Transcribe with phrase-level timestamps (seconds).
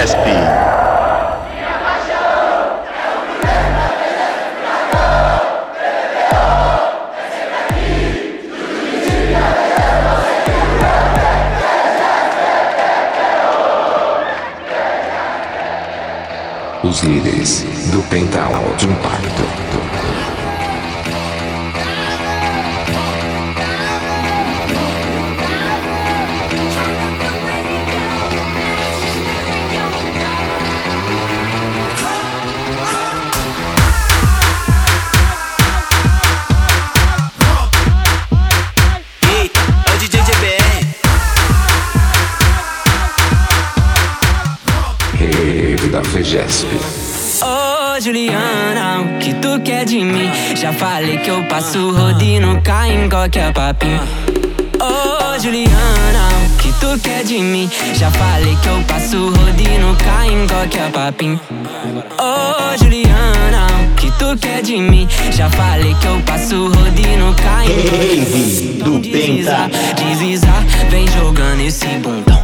[0.00, 0.59] FEGESP.
[47.42, 50.30] Ô oh, Juliana, o que tu quer de mim?
[50.54, 54.00] Já falei que eu passo rodinho, cai em qualquer papinho.
[54.80, 57.68] Ô oh, Juliana, o que tu quer de mim?
[57.94, 61.40] Já falei que eu passo rodinho, cai em qualquer papinho.
[62.16, 65.08] Ô oh, Juliana, o que tu quer de mim?
[65.32, 72.40] Já falei que eu passo rodinho, cai em do Deslizar, deslizar, vem jogando esse bundão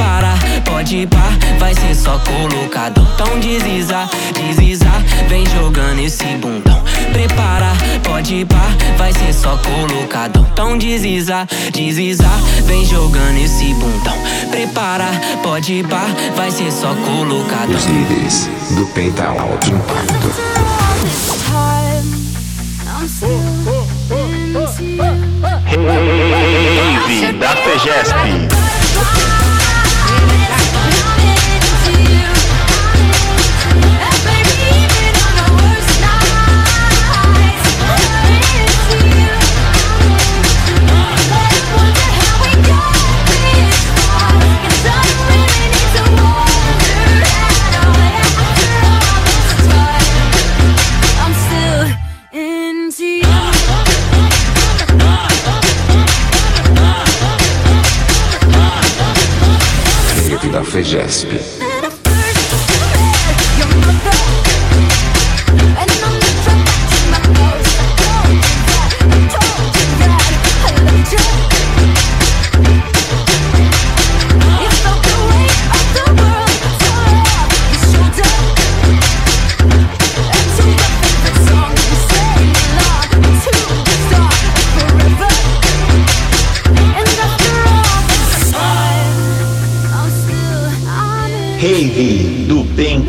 [0.00, 0.34] prepara,
[0.64, 3.06] pode ir pá, vai ser só colocado.
[3.14, 6.82] Então deslizar, deslizar, vem jogando esse bundão.
[7.12, 10.46] Prepara, pode ir pá, vai ser só colocado.
[10.52, 14.16] Então deslizar, deslizar, vem jogando esse bundão.
[14.50, 15.10] Prepara,
[15.42, 17.70] pode ir pá, vai ser só colocado.
[17.70, 20.30] Os líderes do Pental Alto Impacto.
[26.96, 29.39] Rave da FEGESP.
[61.28, 61.59] Da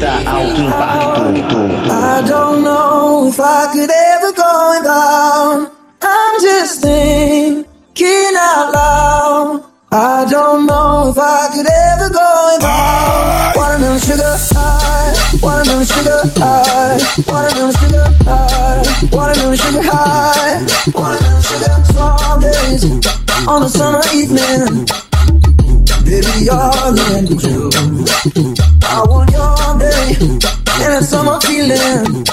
[0.01, 1.91] do Alto Impacto.
[1.91, 5.72] I don't know if I could ever go down.
[6.01, 9.63] I'm just thinking out loud.
[9.91, 13.53] I don't know if I could ever go down.
[13.56, 15.13] Watermelon sugar high,
[15.44, 16.97] watermelon sugar high,
[17.28, 18.81] watermelon sugar high,
[19.12, 22.83] watermelon sugar high, watermelon sugar strawberries
[23.47, 24.88] on a summer evening.
[26.12, 27.72] Baby, you're the true.
[28.84, 30.20] I want your day
[30.84, 32.28] and a summer feeling.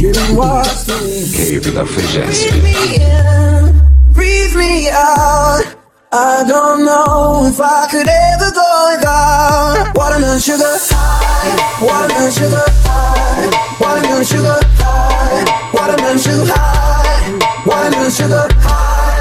[0.00, 2.48] Getting what's Cave da FEGESP.
[2.48, 3.68] Breathe me in,
[4.14, 5.76] breathe me out.
[6.10, 13.44] I don't know if I could ever go without watermelon sugar high, watermelon sugar high,
[13.78, 15.44] watermelon sugar high,
[15.74, 17.28] watermelon sugar high,
[17.66, 19.13] watermelon sugar high,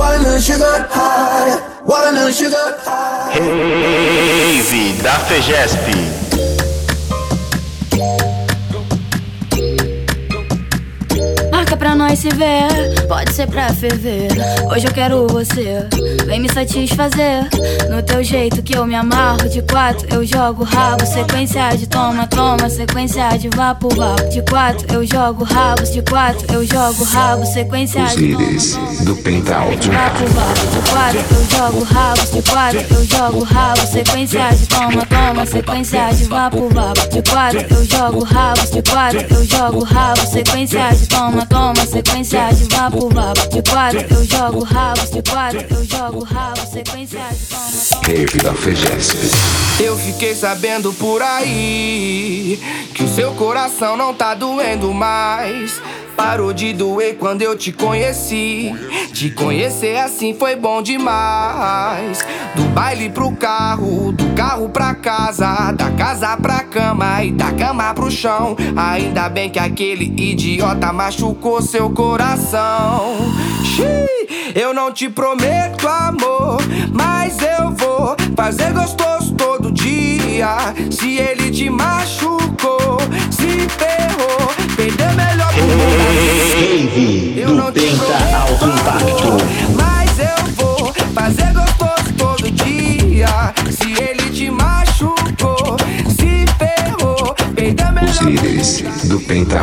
[0.00, 1.60] watermelon sugar high.
[3.36, 6.59] Rave da FEGESP.
[12.00, 14.28] Nós se ver, pode ser pra ferver.
[14.72, 15.86] Hoje eu quero você,
[16.24, 17.46] vem me satisfazer.
[17.90, 21.04] No teu jeito que eu me amarro, de quatro eu jogo rabo.
[21.04, 24.30] Sequência de toma, toma, sequência de vapo, vapo.
[24.30, 27.44] De quatro eu jogo rabos, de quatro eu jogo rabo.
[27.44, 30.66] Sequência Os de líderes do Pental de vapo, vapo.
[30.66, 33.86] De quatro eu jogo rabos, de quatro eu jogo rabo.
[33.86, 37.08] Sequência de toma, toma, sequência de vapo, vapo.
[37.10, 40.26] De quatro eu jogo rabos, de quatro eu jogo rabo.
[40.26, 43.48] Sequência de toma, toma, sequência de vapo, vapo.
[43.48, 46.60] De quatro eu jogo rabos, de quatro eu jogo rabo.
[46.72, 48.06] Sequência de toma.
[48.06, 49.16] Rave da FEGESP.
[49.82, 52.58] Eu fiquei sabendo por aí
[52.94, 55.82] que o seu coração não tá doendo mais
[56.20, 58.70] parou de doer quando eu te conheci.
[59.14, 62.22] Te conhecer assim foi bom demais.
[62.54, 67.94] Do baile pro carro, do carro pra casa, da casa pra cama e da cama
[67.94, 68.54] pro chão.
[68.76, 73.16] Ainda bem que aquele idiota machucou seu coração.
[73.64, 76.58] Xiii, eu não te prometo amor,
[76.92, 80.74] mas eu vou fazer gostoso todo dia.
[80.90, 82.98] Se ele te machucou,
[83.30, 84.59] se ferrou.
[85.50, 89.38] Rave do Penta Alto Impacto.
[89.74, 93.52] Mas eu vou fazer gostoso todo dia.
[93.70, 95.76] Se ele te machucou,
[96.08, 98.10] se ferrou, peida melhor.
[98.10, 99.60] Os líderes do Penta.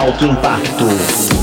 [0.00, 1.39] alto impacto.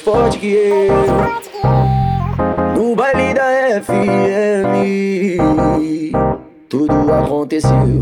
[0.00, 0.92] mais forte que eu.
[2.76, 5.34] No baile da FM,
[6.68, 8.00] tudo aconteceu.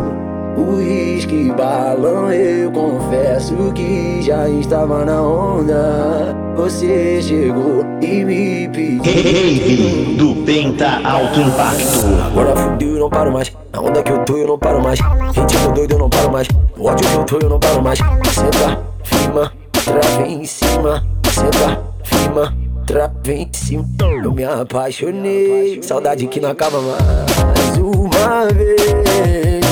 [0.57, 6.37] O risque balão, eu confesso que já estava na onda.
[6.57, 9.03] Você chegou e me pediu.
[9.03, 12.07] Rave do Penta Alto Impacto.
[12.27, 13.57] Agora fudeu, eu não paro mais.
[13.73, 14.99] Na onda que eu tô, eu não paro mais.
[15.01, 16.49] Ritmo doido, eu não paro mais.
[16.77, 17.99] o ódio que eu tô, eu não paro mais.
[17.99, 22.53] Senta, firma, trava em cima Senta, tá firma,
[22.85, 23.87] trava em cima.
[24.25, 25.81] Eu me apaixonei.
[25.83, 29.65] Saudade que não acaba mais uma vez.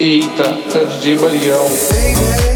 [0.05, 0.59] Eita,
[1.01, 2.54] de Barião.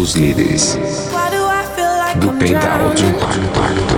[0.00, 0.78] os líderes
[2.16, 3.89] do pedal de impacto.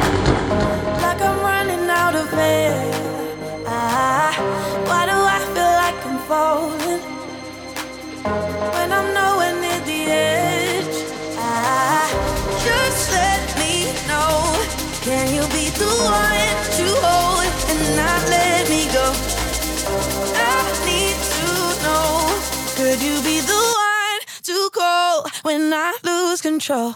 [25.42, 26.94] when I lose control.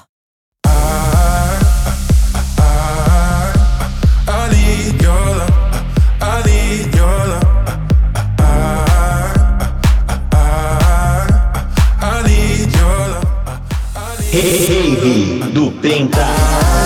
[0.65, 0.69] I,
[2.59, 3.53] I, I,
[4.31, 5.53] I need your love.
[6.21, 7.43] I need your love.
[15.55, 16.86] Do Penta.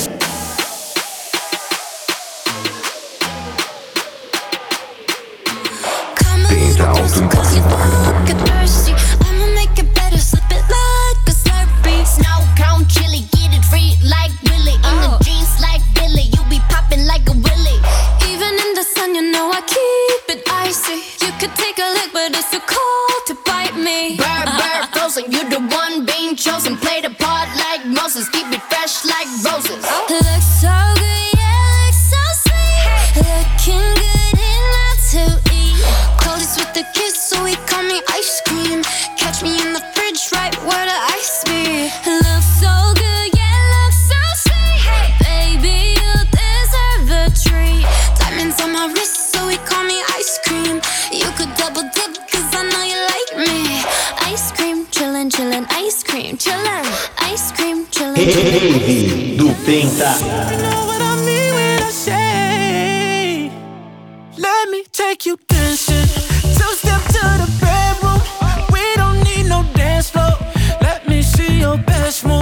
[71.71, 72.40] your best moment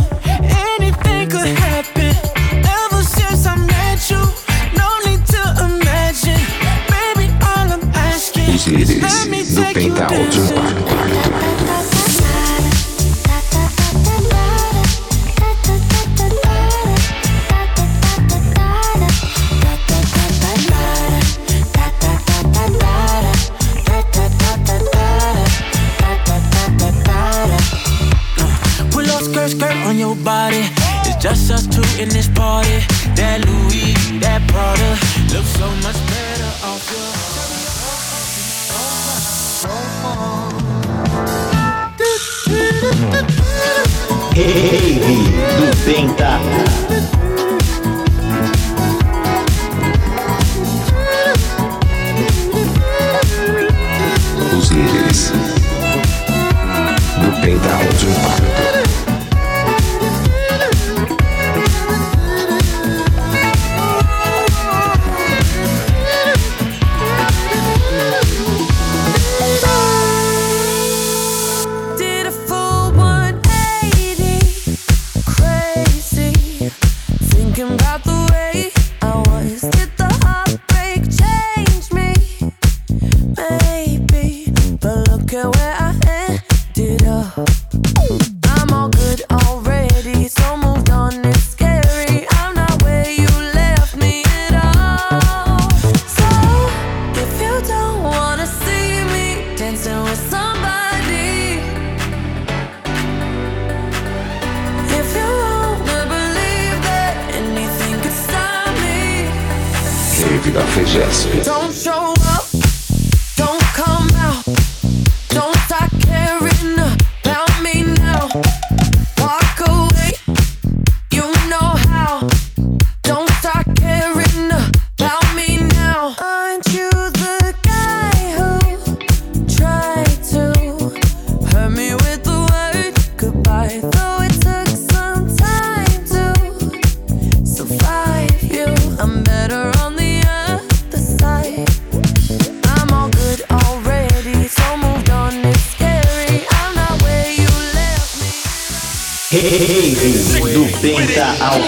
[44.40, 45.02] Rave
[45.60, 46.40] do Penta.
[54.58, 55.34] Os líderes
[57.18, 58.49] do Penta Audio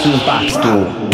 [0.00, 1.11] Impacto.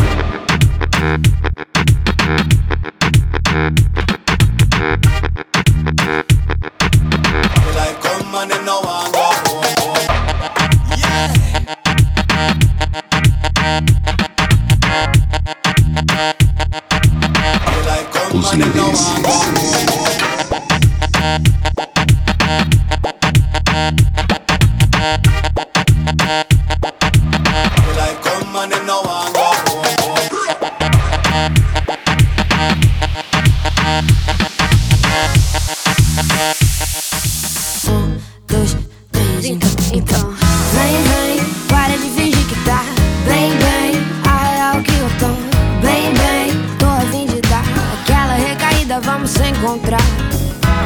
[49.58, 50.00] Encontrar.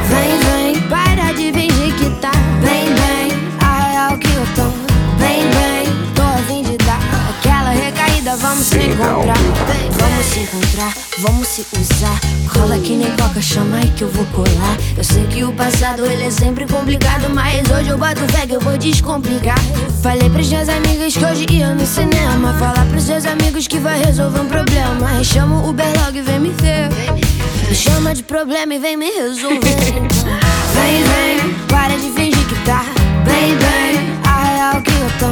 [0.09, 2.31] Vem, vem, para de fingir que tá.
[2.63, 4.69] Bem, bem, a real que eu tô.
[5.17, 6.99] Bem, bem, tô a fim de dar.
[7.29, 9.37] Aquela recaída vamos se encontrar.
[9.37, 12.19] Vem, Vamos se encontrar, vamos se usar.
[12.51, 14.77] Cola que nem coca, chama aí que eu vou colar.
[14.97, 18.55] Eu sei que o passado ele é sempre complicado Mas hoje eu boto fé que
[18.55, 19.59] eu vou descomplicar.
[20.01, 22.53] Falei pros meus amigos que hoje ia no cinema.
[22.53, 25.23] Falar pros seus amigos que vai resolver um problema.
[25.23, 26.89] Chama o Uber logo e vem me ver
[27.69, 29.57] Me chama de problema e vem me resolver.
[29.59, 30.53] Então.
[30.73, 32.83] Vem, vem, para de fingir que tá.
[33.23, 35.27] Bem, bem, a real que eu tô.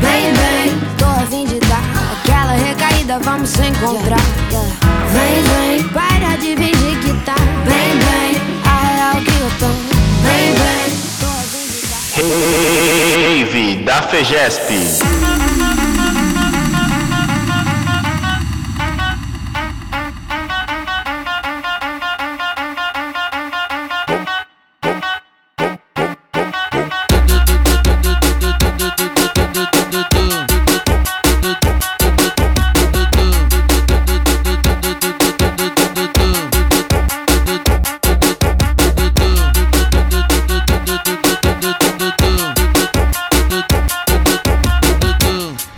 [0.00, 1.82] Bem, bem, tô a fim de dar.
[2.20, 4.20] Aquela recaída vamos se encontrar.
[5.12, 7.34] Vem, vem, para de fingir que tá.
[7.64, 9.72] Bem, bem, a real que eu tô.
[10.22, 12.02] Bem, bem, tô a fim de dar.
[13.48, 15.51] Rave da FEGESP.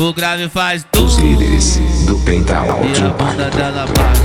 [0.04, 1.02] O grave faz tu.
[1.02, 2.30] Os líderes do E
[3.02, 4.20] a bunda dela bate,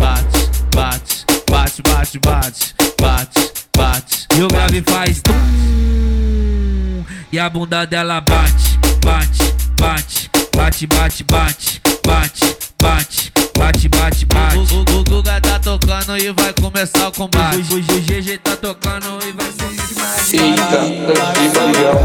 [0.00, 4.26] bate, bate, bate, bate, bate, bate, bate.
[4.36, 5.30] E o grave faz tu.
[7.30, 13.32] E a bunda dela bate, bate, bate, bate, bate, bate, bate, bate.
[13.56, 14.56] Bate, bate, bate.
[14.56, 17.72] O, o, Guga tá tocando e vai começar o combate.
[17.72, 20.28] O, GG tá tocando e vai ser esmagar.
[20.32, 20.78] Eita,
[21.34, 22.00] que barulhão.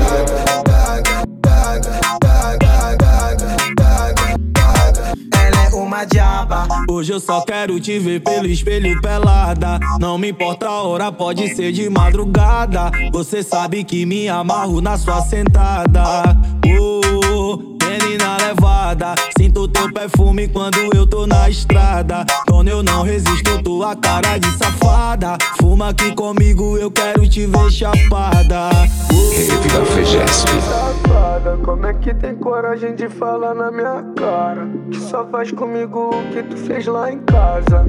[6.90, 9.80] Hoje eu só quero te ver pelo espelho pelada.
[10.00, 12.92] Não me importa a hora, pode ser de madrugada.
[13.12, 16.04] Você sabe que me amarro na sua sentada.
[16.80, 16.95] Oh,
[17.96, 19.16] menina levada.
[19.38, 22.26] Sinto teu perfume quando eu tô na estrada.
[22.48, 25.38] Quando eu não resisto, tua cara de safada.
[25.60, 28.70] Fuma aqui comigo, eu quero te ver chapada.
[28.70, 30.50] Rave da FEGESP.
[30.62, 34.68] Safada, como é que tem coragem de falar na minha cara?
[34.92, 37.86] Que só faz comigo o que tu fez lá em casa.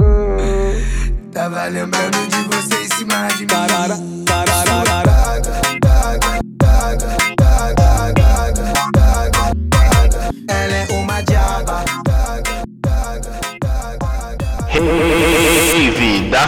[0.00, 1.08] Hum.
[1.32, 3.46] Tava lembrando de você em cima de mim.
[3.46, 5.08] Tarara, tararara.
[6.90, 7.37] Ela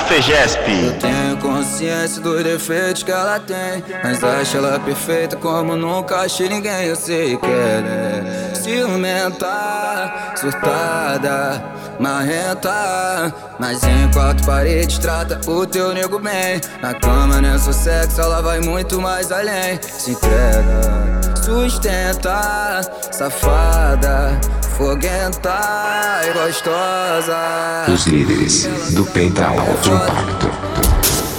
[0.08, 0.98] FEGESP.
[1.00, 6.86] Tenho consciência dos defeitos que ela tem Mas acho ela perfeita como nunca achei ninguém.
[6.86, 11.62] Eu sei que ela é ciumenta, surtada,
[11.98, 16.60] marrenta Mas em quatro paredes trata o teu nego bem.
[16.82, 19.78] Na cama só sexo, ela vai muito mais além.
[19.82, 24.38] Se entrega, sustenta, safada,
[24.76, 27.92] foguenta e gostosa.
[27.92, 30.50] Os líderes do Pentaal de impacto.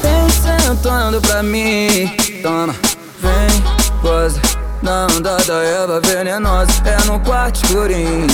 [0.02, 2.12] Vem sentando pra mim,
[2.42, 2.76] toma,
[3.20, 4.42] vem, goza.
[4.82, 8.26] Na onda da Eva venenosa, é no quarto escurinho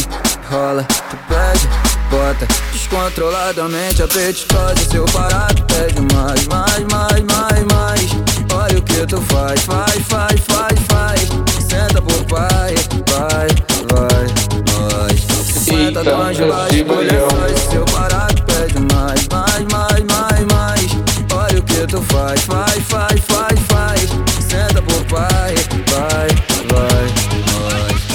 [0.50, 1.68] Rola, tu pede,
[2.10, 2.48] bota.
[2.72, 8.12] Descontroladamente apetitosa Seu parado pede mais, mais, mais, mais, mais.
[8.54, 11.47] Olha o que tu faz, faz, faz, faz, faz
[11.78, 12.74] Senta pro pai,
[13.08, 13.48] vai,
[13.92, 14.26] vai,
[14.74, 15.22] nós.
[15.64, 17.28] 50 Eita, tons de é baixo, de Barião.
[17.28, 20.92] colhões Seu parado pede mais, mais, mais, mais, mais.
[21.32, 24.10] Olha o que tu faz, faz, faz, faz, faz.
[24.50, 25.54] Senta pro pai,
[25.92, 26.28] vai,
[26.74, 27.06] vai,
[27.52, 28.08] nós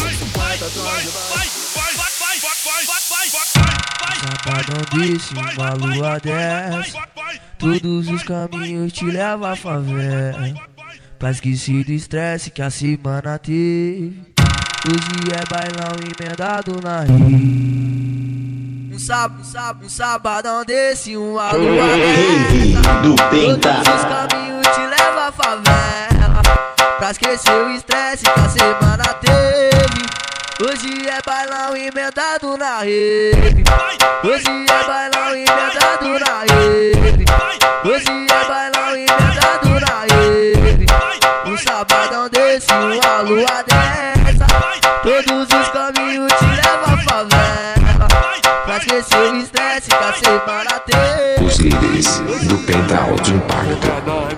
[4.18, 6.98] Sabadão desse, uma lua dessa
[7.58, 10.71] Todos os caminhos te levam à favela
[11.22, 14.20] Pra esquecer do estresse que a semana teve
[14.84, 21.86] Hoje é bailão emendado na rede Um sábado, um sábado, um sabadão desse, uma lua
[21.86, 23.72] Rave dessa do Penta.
[23.72, 26.42] Todos os caminhos te levam à favela.
[26.98, 30.02] Pra esquecer o estresse que a semana teve.
[30.60, 33.62] Hoje é bailão emendado na rede
[34.24, 37.24] Hoje é bailão emendado na rede
[37.84, 40.11] Hoje é bailão emendado na rede Um
[41.62, 44.46] sabadão desse, uma lua dessa
[45.02, 48.08] Todos os caminhos te levam à favela.
[48.64, 53.91] Pra esquecer o estresse, tá sem baratê Os líderes do Pental de Impacto.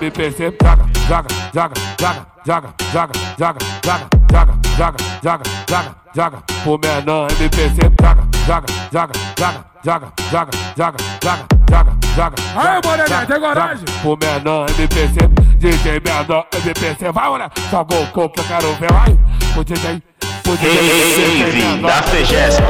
[0.05, 3.99] MPC, joga, joga, joga, joga, joga, joga, joga, joga,
[4.31, 10.99] joga, joga, joga, joga, joga, pro menor MPC, joga, joga, joga, joga, joga, joga, joga,
[11.23, 12.37] joga, joga, joga.
[12.55, 13.85] Aí, Moreninha, tem coragem?
[14.03, 15.17] Pro menor MPC,
[15.57, 19.19] DJ menor MPC, vai, olha, joga o coco, eu quero ver, vai,
[19.57, 20.03] o DJ,
[20.47, 22.63] o DJ, Rave da FEGESP.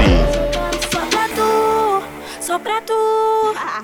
[0.92, 2.02] Só pra tu,
[2.40, 2.94] só pra tu.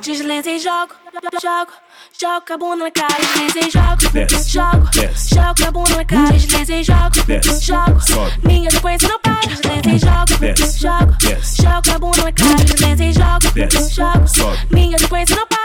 [0.00, 0.94] Desliza e jogo,
[1.42, 1.72] jogo,
[2.18, 3.16] jogo com a bunda na cara.
[3.20, 5.34] Desliza e jogo, Desce, jogo, desce.
[5.34, 6.32] jogo com a bunda na cara.
[6.32, 8.00] Desliza e jogo, Desce, jogo.
[8.00, 8.32] sobe.
[8.46, 9.40] Minha sequência não para.
[9.40, 11.62] Desliza e jogo, Desce, jogo, desce.
[11.62, 12.64] jogo com a bunda na cara.
[12.64, 14.28] Desliza e jogo, Desce, jogo.
[14.28, 14.58] sobe.
[14.70, 15.60] Minha sequência não para.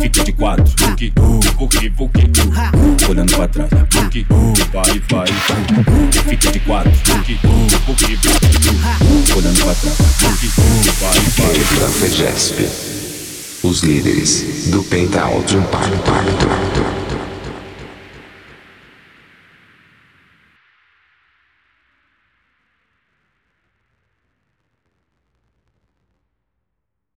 [0.00, 1.10] Fica de quatro, vuki,
[1.90, 1.90] vuki,
[2.24, 5.26] uh, olhando pra trás, vuki, uh, vai, vai,
[6.26, 7.38] fica de quatro, vuki,
[7.86, 12.99] vuki, uh, olhando pra trás, vuki, uh, vai, vai.
[13.62, 17.09] Os líderes do Pentautrum Pacto.